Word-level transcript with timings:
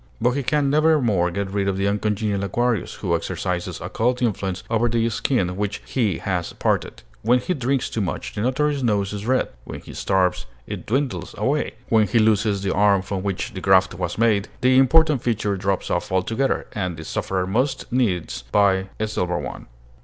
But 0.19 0.31
he 0.31 0.41
can 0.41 0.71
nevermore 0.71 1.29
get 1.29 1.51
rid 1.51 1.67
of 1.67 1.77
the 1.77 1.87
uncongenial 1.87 2.43
Aquarius, 2.43 2.95
who 2.95 3.15
exercises 3.15 3.79
occult 3.79 4.19
influence 4.19 4.63
over 4.67 4.89
the 4.89 5.07
skin 5.11 5.45
with 5.49 5.57
which 5.57 5.81
he 5.85 6.17
has 6.17 6.53
parted. 6.53 7.03
When 7.21 7.37
he 7.37 7.53
drinks 7.53 7.87
too 7.87 8.01
much, 8.01 8.33
the 8.33 8.41
Notary's 8.41 8.81
nose 8.81 9.13
is 9.13 9.27
red; 9.27 9.49
when 9.63 9.79
he 9.81 9.93
starves, 9.93 10.47
it 10.65 10.87
dwindles 10.87 11.35
away; 11.37 11.73
when 11.89 12.07
he 12.07 12.17
loses 12.17 12.63
the 12.63 12.73
arm 12.73 13.03
from 13.03 13.21
which 13.21 13.53
the 13.53 13.61
graft 13.61 13.93
was 13.93 14.17
made, 14.17 14.47
the 14.61 14.75
important 14.79 15.21
feature 15.21 15.55
drops 15.55 15.91
off 15.91 16.11
altogether, 16.11 16.65
and 16.73 16.97
the 16.97 17.03
sufferer 17.05 17.45
must 17.45 17.85
needs 17.91 18.41
buy 18.51 18.89
a 18.99 19.07
silver 19.07 19.37
one. 19.37 19.67